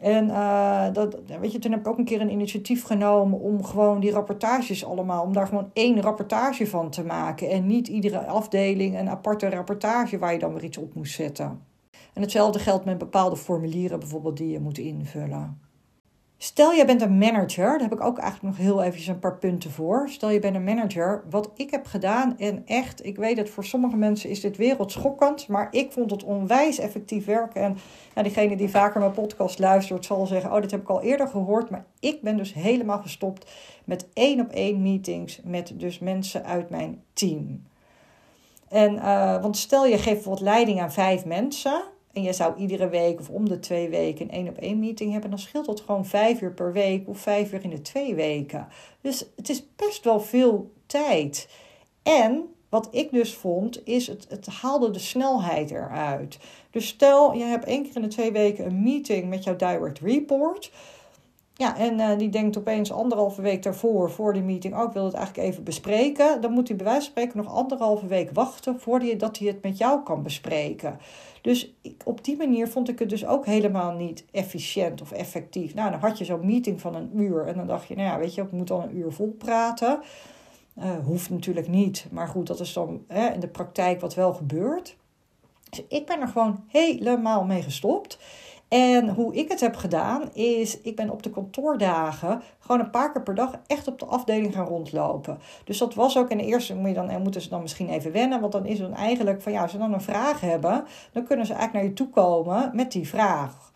[0.00, 3.64] En uh, dat, weet je, toen heb ik ook een keer een initiatief genomen om
[3.64, 7.50] gewoon die rapportages allemaal, om daar gewoon één rapportage van te maken.
[7.50, 11.60] En niet iedere afdeling een aparte rapportage waar je dan weer iets op moest zetten.
[12.12, 15.63] En hetzelfde geldt met bepaalde formulieren bijvoorbeeld die je moet invullen.
[16.38, 19.38] Stel je bent een manager, daar heb ik ook eigenlijk nog heel even een paar
[19.38, 20.08] punten voor.
[20.08, 23.64] Stel je bent een manager, wat ik heb gedaan en echt, ik weet dat voor
[23.64, 27.62] sommige mensen is dit wereldschokkend, maar ik vond het onwijs effectief werken.
[27.62, 27.76] En
[28.14, 31.28] nou, diegene die vaker mijn podcast luistert zal zeggen, oh dit heb ik al eerder
[31.28, 33.50] gehoord, maar ik ben dus helemaal gestopt
[33.84, 37.62] met één op één meetings met dus mensen uit mijn team.
[38.68, 41.82] En, uh, want stel je geeft bijvoorbeeld leiding aan vijf mensen,
[42.14, 45.12] en je zou iedere week of om de twee weken een één op één meeting
[45.12, 48.14] hebben, dan scheelt dat gewoon vijf uur per week of vijf uur in de twee
[48.14, 48.68] weken.
[49.00, 51.48] Dus het is best wel veel tijd.
[52.02, 56.38] En wat ik dus vond, is het, het haalde de snelheid eruit.
[56.70, 59.98] Dus stel, je hebt één keer in de twee weken een meeting met jouw direct
[59.98, 60.72] report.
[61.56, 65.04] Ja, en uh, die denkt opeens anderhalve week daarvoor, voor die meeting, ook oh, wil
[65.04, 66.40] het eigenlijk even bespreken.
[66.40, 69.78] Dan moet hij bij wijze van spreken nog anderhalve week wachten voordat hij het met
[69.78, 70.98] jou kan bespreken.
[71.40, 75.74] Dus op die manier vond ik het dus ook helemaal niet efficiënt of effectief.
[75.74, 78.18] Nou, dan had je zo'n meeting van een uur en dan dacht je, nou ja,
[78.18, 80.00] weet je, ik moet dan een uur vol praten.
[80.78, 84.32] Uh, hoeft natuurlijk niet, maar goed, dat is dan hè, in de praktijk wat wel
[84.32, 84.96] gebeurt.
[85.70, 88.18] Dus ik ben er gewoon helemaal mee gestopt.
[88.74, 93.12] En hoe ik het heb gedaan is, ik ben op de kantoordagen gewoon een paar
[93.12, 95.38] keer per dag echt op de afdeling gaan rondlopen.
[95.64, 98.12] Dus dat was ook in de eerste, moet je dan, moeten ze dan misschien even
[98.12, 101.24] wennen, want dan is het eigenlijk van ja, als ze dan een vraag hebben, dan
[101.24, 103.72] kunnen ze eigenlijk naar je toe komen met die vraag.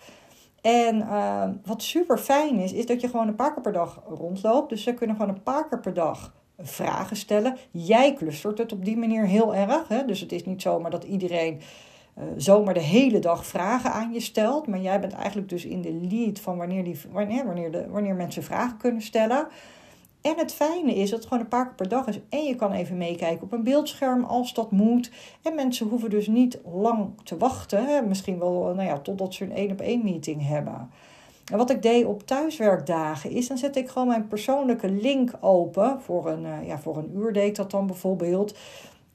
[0.60, 4.02] En uh, wat super fijn is, is dat je gewoon een paar keer per dag
[4.08, 4.68] rondloopt.
[4.68, 7.56] Dus ze kunnen gewoon een paar keer per dag vragen stellen.
[7.70, 9.88] Jij clustert het op die manier heel erg.
[9.88, 10.04] Hè?
[10.04, 11.60] Dus het is niet zomaar dat iedereen
[12.18, 14.66] uh, zomaar de hele dag vragen aan je stelt.
[14.66, 18.14] Maar jij bent eigenlijk dus in de lead van wanneer, die, wanneer, wanneer, de, wanneer
[18.14, 19.46] mensen vragen kunnen stellen.
[20.20, 22.18] En het fijne is dat het gewoon een paar keer per dag is.
[22.28, 25.10] En je kan even meekijken op een beeldscherm als dat moet.
[25.42, 27.84] En mensen hoeven dus niet lang te wachten.
[27.84, 28.02] Hè?
[28.02, 30.90] Misschien wel nou ja, totdat ze een één op één meeting hebben.
[31.52, 36.00] En wat ik deed op thuiswerkdagen is, dan zet ik gewoon mijn persoonlijke link open.
[36.00, 38.54] Voor een, uh, ja, voor een uur deed dat dan bijvoorbeeld.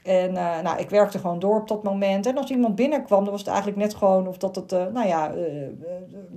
[0.04, 2.26] En uh, nou, ik werkte gewoon door op dat moment.
[2.26, 5.08] En als iemand binnenkwam, dan was het eigenlijk net gewoon of dat het, uh, nou
[5.08, 5.32] ja,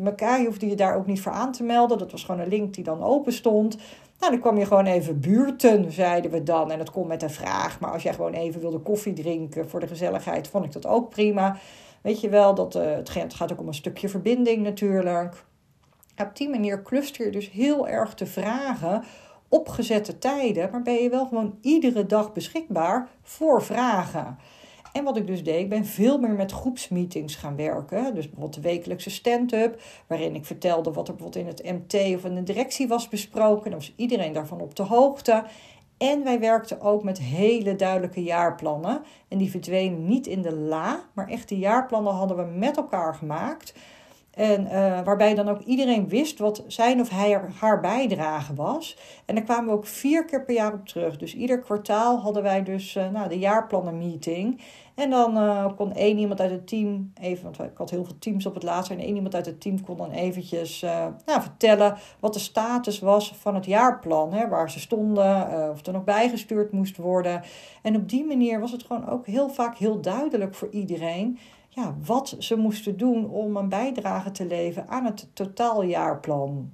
[0.04, 1.98] elkaar, je hoefde je daar ook niet voor aan te melden.
[1.98, 3.76] Dat was gewoon een link die dan open stond.
[4.18, 6.70] Nou, dan kwam je gewoon even buurten, zeiden we dan.
[6.70, 7.80] En dat kon met een vraag.
[7.80, 11.10] Maar als jij gewoon even wilde koffie drinken voor de gezelligheid, vond ik dat ook
[11.10, 11.56] prima.
[12.02, 15.44] Weet je wel, dat, het gaat ook om een stukje verbinding natuurlijk.
[16.16, 19.02] Op die manier cluster je dus heel erg te vragen
[19.48, 24.38] opgezette tijden, maar ben je wel gewoon iedere dag beschikbaar voor vragen.
[24.96, 28.14] En wat ik dus deed, ik ben veel meer met groepsmeetings gaan werken.
[28.14, 32.24] Dus bijvoorbeeld de wekelijkse stand-up, waarin ik vertelde wat er bijvoorbeeld in het MT of
[32.24, 33.70] in de directie was besproken.
[33.70, 35.44] Dan was iedereen daarvan op de hoogte.
[35.98, 39.02] En wij werkten ook met hele duidelijke jaarplannen.
[39.28, 43.14] En die verdwenen niet in de la, maar echt die jaarplannen hadden we met elkaar
[43.14, 43.74] gemaakt.
[44.36, 44.70] En uh,
[45.04, 48.98] waarbij dan ook iedereen wist wat zijn of hij, haar bijdrage was.
[49.24, 51.16] En daar kwamen we ook vier keer per jaar op terug.
[51.16, 54.60] Dus ieder kwartaal hadden wij dus uh, nou, de jaarplannenmeeting.
[54.94, 58.18] En dan uh, kon één iemand uit het team even, want ik had heel veel
[58.18, 58.94] teams op het laatste.
[58.94, 60.80] En één iemand uit het team kon dan eventjes
[61.26, 64.32] nou, vertellen wat de status was van het jaarplan.
[64.32, 67.42] Hè, waar ze stonden, of er nog bijgestuurd moest worden.
[67.82, 71.38] En op die manier was het gewoon ook heel vaak heel duidelijk voor iedereen
[71.76, 76.72] ja, wat ze moesten doen om een bijdrage te leveren aan het totaaljaarplan.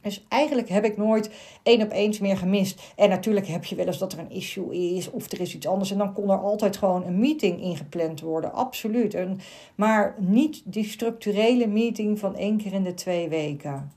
[0.00, 1.30] Dus eigenlijk heb ik nooit
[1.62, 2.92] één op eens meer gemist.
[2.96, 5.66] En natuurlijk heb je wel eens dat er een issue is of er is iets
[5.66, 5.90] anders.
[5.90, 8.52] En dan kon er altijd gewoon een meeting ingepland worden.
[8.52, 9.14] Absoluut.
[9.14, 9.38] En,
[9.74, 13.92] maar niet die structurele meeting van één keer in de twee weken.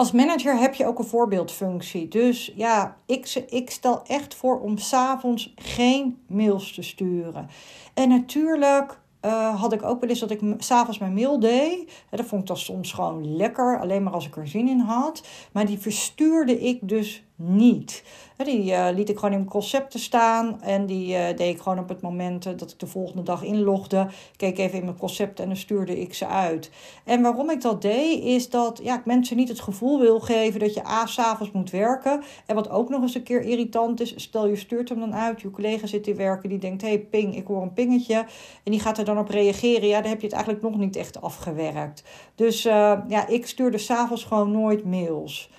[0.00, 2.08] Als manager heb je ook een voorbeeldfunctie.
[2.08, 7.48] Dus ja, ik, ik stel echt voor om s'avonds geen mails te sturen.
[7.94, 12.04] En natuurlijk uh, had ik ook wel eens dat ik s'avonds mijn mail deed.
[12.10, 15.22] Dat vond ik dan soms gewoon lekker, alleen maar als ik er zin in had.
[15.52, 18.02] Maar die verstuurde ik dus niet.
[18.44, 20.62] Die uh, liet ik gewoon in mijn concepten staan.
[20.62, 24.06] En die uh, deed ik gewoon op het moment dat ik de volgende dag inlogde.
[24.36, 26.70] Keek even in mijn concepten en dan stuurde ik ze uit.
[27.04, 30.60] En waarom ik dat deed, is dat ja, ik mensen niet het gevoel wil geven
[30.60, 32.22] dat je A, s'avonds moet werken.
[32.46, 35.40] En wat ook nog eens een keer irritant is, stel je stuurt hem dan uit.
[35.40, 38.24] Je collega zit te werken, die denkt, hé hey, ping, ik hoor een pingetje.
[38.64, 39.88] En die gaat er dan op reageren.
[39.88, 42.04] Ja, dan heb je het eigenlijk nog niet echt afgewerkt.
[42.34, 45.50] Dus ja, ik stuurde s'avonds gewoon nooit mails.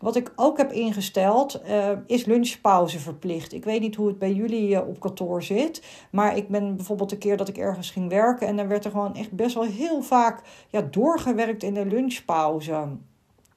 [0.00, 3.52] Wat ik ook heb ingesteld uh, is lunchpauze verplicht.
[3.52, 5.82] Ik weet niet hoe het bij jullie uh, op kantoor zit.
[6.10, 8.46] Maar ik ben bijvoorbeeld een keer dat ik ergens ging werken.
[8.46, 12.72] En dan werd er gewoon echt best wel heel vaak ja, doorgewerkt in de lunchpauze.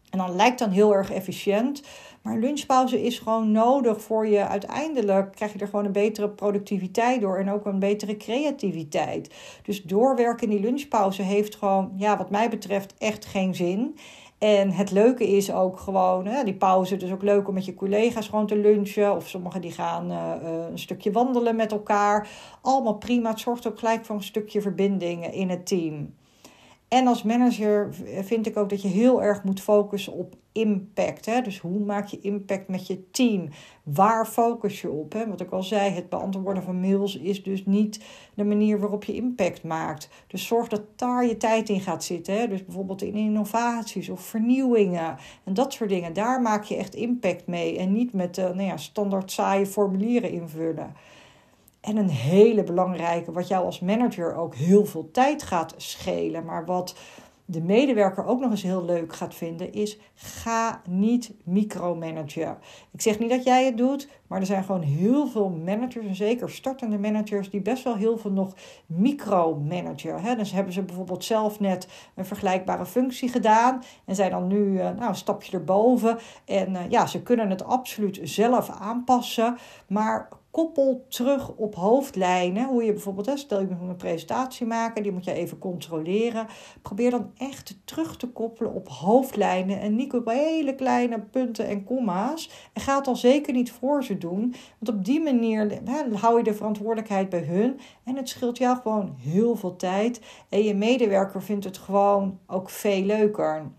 [0.10, 1.84] En dan lijkt dan heel erg efficiënt.
[2.21, 4.47] Maar lunchpauze is gewoon nodig voor je.
[4.47, 7.38] Uiteindelijk krijg je er gewoon een betere productiviteit door.
[7.38, 9.34] En ook een betere creativiteit.
[9.63, 13.95] Dus doorwerken in die lunchpauze heeft gewoon, ja, wat mij betreft, echt geen zin.
[14.43, 17.73] En het leuke is ook gewoon, hè, die pauze, dus ook leuk om met je
[17.73, 19.15] collega's gewoon te lunchen.
[19.15, 20.34] Of sommigen die gaan uh,
[20.71, 22.30] een stukje wandelen met elkaar.
[22.62, 23.30] Allemaal prima.
[23.30, 26.13] Het zorgt ook gelijk voor een stukje verbinding in het team.
[26.93, 31.25] En als manager vind ik ook dat je heel erg moet focussen op impact.
[31.25, 31.41] Hè?
[31.41, 33.49] Dus hoe maak je impact met je team?
[33.84, 35.13] Waar focus je op?
[35.13, 35.27] Hè?
[35.27, 39.13] Wat ik al zei, het beantwoorden van mails is dus niet de manier waarop je
[39.13, 40.10] impact maakt.
[40.27, 42.34] Dus zorg dat daar je tijd in gaat zitten.
[42.34, 42.47] Hè?
[42.47, 46.13] Dus bijvoorbeeld in innovaties of vernieuwingen en dat soort dingen.
[46.13, 47.77] Daar maak je echt impact mee.
[47.77, 50.93] En niet met uh, nou ja, standaard saaie formulieren invullen.
[51.82, 56.65] En een hele belangrijke, wat jou als manager ook heel veel tijd gaat schelen, maar
[56.65, 56.96] wat
[57.52, 62.58] de medewerker ook nog eens heel leuk gaat vinden, is ga niet micromanagen.
[62.91, 66.15] Ik zeg niet dat jij het doet, maar er zijn gewoon heel veel managers, en
[66.15, 68.54] zeker startende managers, die best wel heel veel nog
[68.86, 70.22] micromanagen.
[70.22, 70.36] Hè?
[70.36, 74.84] Dus hebben ze bijvoorbeeld zelf net een vergelijkbare functie gedaan en zijn dan nu uh,
[74.84, 76.17] nou, een stapje erboven.
[76.46, 82.68] En uh, ja, ze kunnen het absoluut zelf aanpassen, maar koppel terug op hoofdlijnen.
[82.68, 86.48] Hoe je bijvoorbeeld, stel je moet een presentatie maken, die moet je even controleren.
[86.82, 91.84] Probeer dan echt terug te koppelen op hoofdlijnen en niet op hele kleine punten en
[91.84, 92.70] komma's.
[92.74, 96.38] En ga het dan zeker niet voor ze doen, want op die manier hè, hou
[96.38, 97.80] je de verantwoordelijkheid bij hun.
[98.04, 100.22] En het scheelt jou gewoon heel veel tijd.
[100.50, 103.72] En je medewerker vindt het gewoon ook veel leuker.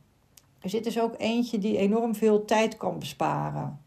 [0.60, 3.81] Dus dit is ook eentje die enorm veel tijd kan besparen.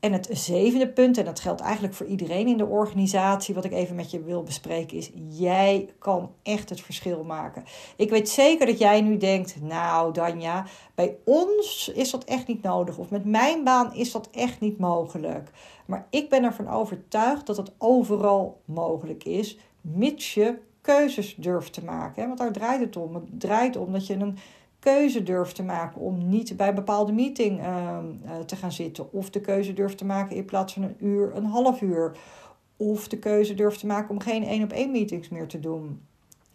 [0.00, 3.72] En het zevende punt, en dat geldt eigenlijk voor iedereen in de organisatie, wat ik
[3.72, 7.64] even met je wil bespreken, is: jij kan echt het verschil maken.
[7.96, 12.62] Ik weet zeker dat jij nu denkt: Nou, Danja, bij ons is dat echt niet
[12.62, 15.50] nodig, of met mijn baan is dat echt niet mogelijk.
[15.86, 21.84] Maar ik ben ervan overtuigd dat het overal mogelijk is, mits je keuzes durft te
[21.84, 22.26] maken.
[22.26, 23.14] Want daar draait het om.
[23.14, 24.38] Het draait om dat je een
[24.78, 29.12] keuze durft te maken om niet bij een bepaalde meeting ehm, eh, te gaan zitten.
[29.12, 32.16] Of de keuze durft te maken in plaats van een uur, een half uur.
[32.76, 36.00] Of de keuze durft te maken om geen één op één meetings meer te doen.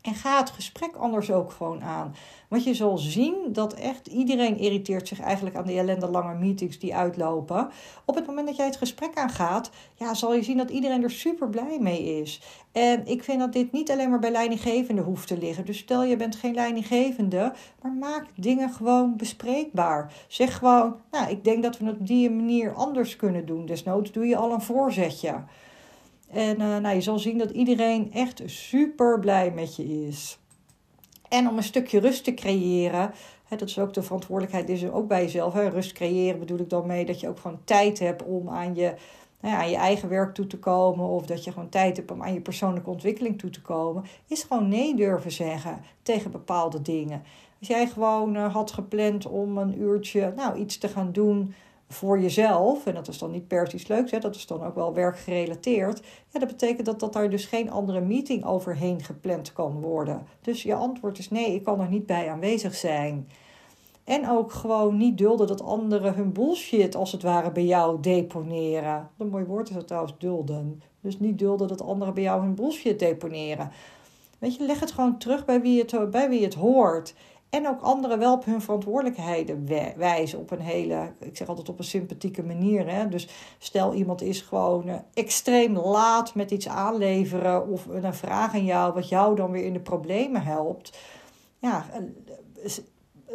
[0.04, 2.16] En ga het gesprek anders ook gewoon aan.
[2.48, 6.80] Want je zal zien dat echt iedereen irriteert zich eigenlijk aan die ellende lange meetings
[6.80, 7.70] die uitlopen.
[8.06, 11.12] Op het moment dat jij het gesprek aangaat, ja, zal je zien dat iedereen er
[11.12, 12.42] super blij mee is.
[12.72, 15.66] En ik vind dat dit niet alleen maar bij leidinggevende hoeft te liggen.
[15.66, 20.14] Dus stel je bent geen leidinggevende, maar maak dingen gewoon bespreekbaar.
[20.28, 23.66] Zeg gewoon, nou, ik denk dat we het op die manier anders kunnen doen.
[23.66, 25.44] Desnoods doe je al een voorzetje.
[26.34, 30.40] En uh, nou, je zal zien dat iedereen echt super blij met je is.
[31.30, 33.12] En om een stukje rust te creëren,
[33.44, 35.54] hè, dat is ook de verantwoordelijkheid, is ook bij jezelf.
[35.54, 35.68] Hè.
[35.68, 38.94] Rust creëren bedoel ik dan mee dat je ook gewoon tijd hebt om aan je,
[39.40, 41.06] nou ja, aan je eigen werk toe te komen.
[41.06, 44.04] Of dat je gewoon tijd hebt om aan je persoonlijke ontwikkeling toe te komen.
[44.28, 47.24] Is gewoon nee durven zeggen tegen bepaalde dingen.
[47.60, 51.54] Als jij gewoon uh, had gepland om een uurtje nou, iets te gaan doen
[51.94, 54.76] voor jezelf, en dat is dan niet per se iets hè, dat is dan ook
[54.76, 59.82] wel werkgerelateerd, ja, dat betekent dat, dat daar dus geen andere meeting overheen gepland kan
[59.82, 60.28] worden.
[60.42, 63.28] Dus je antwoord is nee, ik kan er niet bij aanwezig zijn.
[64.04, 69.10] En ook gewoon niet dulden dat anderen hun bullshit als het ware bij jou deponeren.
[69.18, 70.82] Een mooi woord is dat trouwens, dulden.
[71.02, 73.72] Dus niet dulden dat anderen bij jou hun bullshit deponeren.
[74.40, 77.16] Weet je, leg het gewoon terug bij wie het, bij wie het hoort.
[77.54, 81.80] En ook anderen wel op hun verantwoordelijkheden wijzen op een hele, ik zeg altijd op
[81.80, 82.90] een sympathieke manier.
[82.90, 83.10] Hè?
[83.10, 88.66] Dus stel iemand is gewoon eh, extreem laat met iets aanleveren of een vraag aan
[88.66, 90.98] jou, wat jou dan weer in de problemen helpt.
[91.60, 92.72] Ja, eh,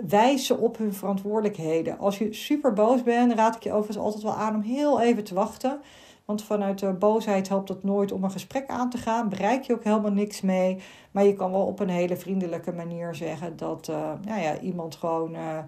[0.09, 1.99] wijs op hun verantwoordelijkheden.
[1.99, 5.25] Als je super boos bent, raad ik je overigens altijd wel aan om heel even
[5.25, 5.81] te wachten.
[6.29, 9.29] Want vanuit de boosheid helpt het nooit om een gesprek aan te gaan.
[9.29, 10.79] Bereik je ook helemaal niks mee.
[11.11, 13.87] Maar je kan wel op een hele vriendelijke manier zeggen dat
[14.25, 15.59] nou ja, iemand gewoon uh,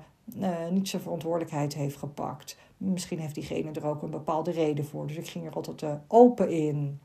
[0.40, 2.56] uh, niet zijn verantwoordelijkheid heeft gepakt.
[2.76, 5.06] Misschien heeft diegene er ook een bepaalde reden voor.
[5.06, 7.00] Dus ik ging er altijd open in.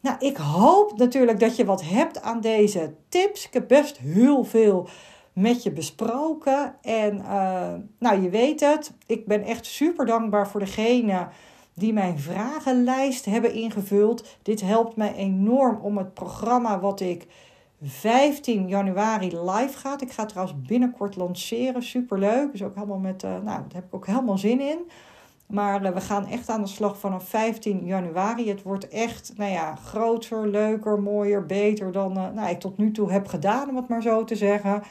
[0.00, 3.46] Nou, ik hoop natuurlijk dat je wat hebt aan deze tips.
[3.46, 4.88] Ik heb best heel veel
[5.32, 6.74] met je besproken.
[6.82, 7.16] En
[7.98, 8.92] nou, je weet het.
[9.06, 11.28] Ik ben echt super dankbaar voor degene
[11.80, 14.36] die mijn vragenlijst hebben ingevuld.
[14.42, 17.26] Dit helpt mij enorm om het programma wat ik
[17.82, 20.02] 15 januari live gaat.
[20.02, 21.82] Ik ga het trouwens binnenkort lanceren.
[21.82, 22.52] Superleuk.
[22.52, 24.78] Dus ook helemaal met, uh, nou, daar heb ik ook helemaal zin in.
[25.46, 28.48] Maar uh, we gaan echt aan de slag vanaf 15 januari.
[28.48, 32.92] Het wordt echt, nou ja, groter, leuker, mooier, beter dan uh, nou, ik tot nu
[32.92, 34.82] toe heb gedaan, om het maar zo te zeggen.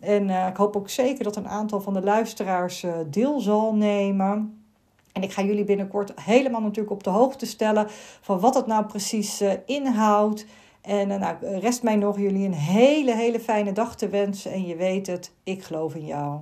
[0.00, 4.57] En ik hoop ook zeker dat een aantal van de luisteraars deel zal nemen.
[5.18, 7.86] En ik ga jullie binnenkort helemaal natuurlijk op de hoogte stellen
[8.20, 10.46] van wat het nou precies uh, inhoudt.
[10.80, 14.52] En uh, nou, rest mij nog jullie een hele, hele fijne dag te wensen.
[14.52, 16.40] En je weet het, ik geloof in jou.